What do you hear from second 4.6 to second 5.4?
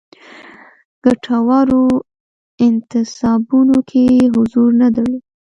نه درلود.